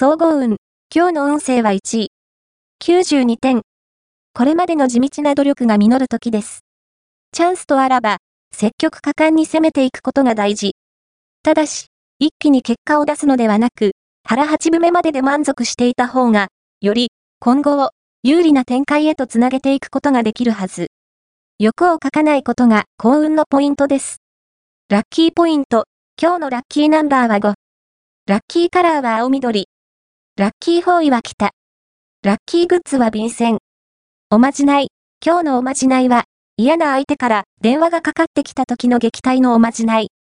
[0.00, 0.58] 総合運。
[0.94, 2.12] 今日の運勢は1位。
[2.80, 3.62] 92点。
[4.32, 6.60] これまでの地道な努力が実る時です。
[7.32, 8.18] チャンスとあらば、
[8.54, 10.76] 積極果敢に攻めていくことが大事。
[11.42, 11.86] ただし、
[12.20, 13.90] 一気に結果を出すのではなく、
[14.22, 16.46] 腹八分目までで満足していた方が、
[16.80, 17.08] より、
[17.40, 17.90] 今後を、
[18.22, 20.92] 有利な展開へとつなげていくことができるはず。
[21.58, 24.18] 欲を書かないことが幸運のポイントです。
[24.90, 25.86] ラッキーポイント。
[26.22, 27.54] 今日のラッキーナンバーは5。
[28.28, 29.66] ラッキーカラーは青緑。
[30.38, 31.50] ラッキーフォーイは北。
[32.22, 33.58] ラッキーグッズは便箋。
[34.30, 34.92] おまじない。
[35.20, 40.12] 今日のおまじないは、嫌な相手から電話がかかってきた時の撃退のおまじない。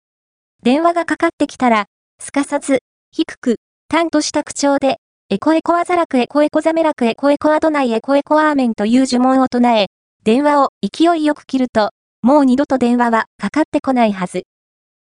[0.64, 1.86] 電話がかかってきたら、
[2.20, 2.80] すかさず、
[3.12, 3.58] 低く、
[3.90, 4.98] 淡とした口調で、
[5.30, 9.86] エコエコアザラクエコエコザメラクエコエコアドナイエコエコアーメンという呪文を唱え、
[10.24, 11.92] 電話を勢いよく切ると、
[12.24, 14.46] もう二度と電話はかかってこないはず。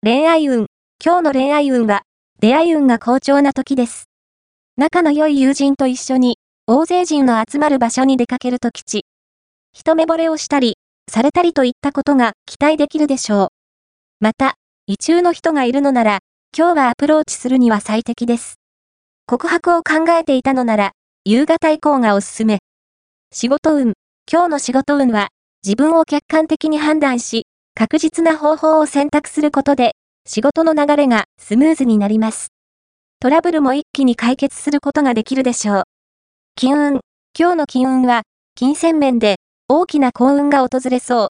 [0.02, 0.64] 恋愛運。
[1.04, 2.04] 今日の恋愛運は、
[2.40, 4.06] 出会い運が好調な時です。
[4.76, 9.04] 仲の良い友人と一緒に、大勢人の集まる場所に出かけると吉。
[9.72, 13.48] 一目惚れをしたり、されたりといったことが期待できるでしょう。
[14.18, 16.18] また、異中の人がいるのなら、
[16.56, 18.56] 今日はアプローチするには最適です。
[19.26, 20.90] 告白を考えていたのなら、
[21.24, 22.58] 夕方以降がおすすめ。
[23.32, 23.92] 仕事運。
[24.28, 25.28] 今日の仕事運は、
[25.64, 29.92] 自分を客観的に判断し、確実な方法を選択することで、
[30.26, 32.53] 仕事の流れがスムーズになります。
[33.24, 35.82] トラブルも一気に解決することができるでしょう。
[36.56, 37.00] 金運。
[37.34, 41.28] 今日の金運は、金銭面で大きな幸運が訪れそう。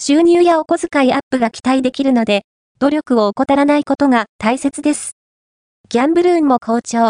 [0.00, 2.44] 収入やお小遣いアップが期待できるので、
[2.78, 5.12] 努力を怠らないことが大切です。
[5.90, 7.00] ギャンブル運も好調。